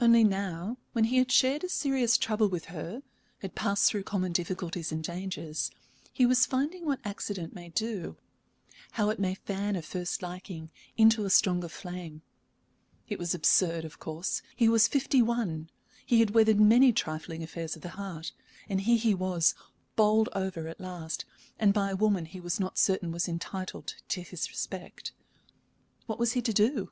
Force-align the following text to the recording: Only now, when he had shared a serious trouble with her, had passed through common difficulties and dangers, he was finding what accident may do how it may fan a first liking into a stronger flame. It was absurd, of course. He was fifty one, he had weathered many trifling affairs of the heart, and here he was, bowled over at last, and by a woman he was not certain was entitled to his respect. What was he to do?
Only 0.00 0.24
now, 0.24 0.78
when 0.94 1.04
he 1.04 1.18
had 1.18 1.30
shared 1.30 1.62
a 1.62 1.68
serious 1.68 2.18
trouble 2.18 2.48
with 2.48 2.64
her, 2.74 3.04
had 3.38 3.54
passed 3.54 3.88
through 3.88 4.02
common 4.02 4.32
difficulties 4.32 4.90
and 4.90 5.00
dangers, 5.04 5.70
he 6.12 6.26
was 6.26 6.44
finding 6.44 6.84
what 6.84 6.98
accident 7.04 7.54
may 7.54 7.68
do 7.68 8.16
how 8.98 9.10
it 9.10 9.20
may 9.20 9.36
fan 9.36 9.76
a 9.76 9.82
first 9.82 10.22
liking 10.22 10.70
into 10.96 11.24
a 11.24 11.30
stronger 11.30 11.68
flame. 11.68 12.22
It 13.08 13.20
was 13.20 13.32
absurd, 13.32 13.84
of 13.84 14.00
course. 14.00 14.42
He 14.56 14.68
was 14.68 14.88
fifty 14.88 15.22
one, 15.22 15.70
he 16.04 16.18
had 16.18 16.30
weathered 16.30 16.58
many 16.60 16.92
trifling 16.92 17.44
affairs 17.44 17.76
of 17.76 17.82
the 17.82 17.90
heart, 17.90 18.32
and 18.68 18.80
here 18.80 18.98
he 18.98 19.14
was, 19.14 19.54
bowled 19.94 20.28
over 20.32 20.66
at 20.66 20.80
last, 20.80 21.24
and 21.60 21.72
by 21.72 21.90
a 21.92 21.96
woman 21.96 22.24
he 22.24 22.40
was 22.40 22.58
not 22.58 22.76
certain 22.76 23.12
was 23.12 23.28
entitled 23.28 23.94
to 24.08 24.22
his 24.22 24.50
respect. 24.50 25.12
What 26.06 26.18
was 26.18 26.32
he 26.32 26.42
to 26.42 26.52
do? 26.52 26.90